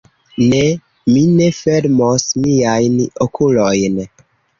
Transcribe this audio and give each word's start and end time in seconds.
Ne... 0.51 0.59
mi 1.09 1.19
ne 1.33 1.49
fermos 1.57 2.25
miajn 2.47 2.95
okulojn... 3.27 4.01